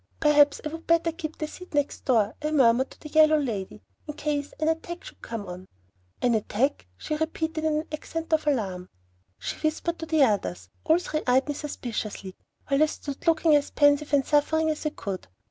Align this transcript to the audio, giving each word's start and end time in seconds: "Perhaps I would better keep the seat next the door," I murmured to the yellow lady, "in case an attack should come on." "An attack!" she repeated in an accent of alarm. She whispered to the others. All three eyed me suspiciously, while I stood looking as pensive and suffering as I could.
"Perhaps 0.19 0.61
I 0.65 0.69
would 0.69 0.87
better 0.87 1.11
keep 1.11 1.37
the 1.37 1.45
seat 1.45 1.75
next 1.75 2.07
the 2.07 2.13
door," 2.13 2.35
I 2.41 2.49
murmured 2.51 2.89
to 2.89 2.99
the 2.99 3.09
yellow 3.09 3.37
lady, 3.37 3.83
"in 4.07 4.15
case 4.15 4.51
an 4.59 4.67
attack 4.67 5.03
should 5.03 5.21
come 5.21 5.45
on." 5.45 5.67
"An 6.23 6.33
attack!" 6.33 6.87
she 6.97 7.17
repeated 7.17 7.65
in 7.65 7.75
an 7.77 7.87
accent 7.91 8.33
of 8.33 8.47
alarm. 8.47 8.89
She 9.37 9.57
whispered 9.57 9.99
to 9.99 10.07
the 10.07 10.23
others. 10.23 10.69
All 10.85 10.97
three 10.97 11.21
eyed 11.27 11.47
me 11.47 11.53
suspiciously, 11.53 12.33
while 12.67 12.81
I 12.81 12.87
stood 12.87 13.27
looking 13.27 13.55
as 13.55 13.69
pensive 13.69 14.11
and 14.11 14.25
suffering 14.25 14.71
as 14.71 14.87
I 14.87 14.89
could. 14.89 15.27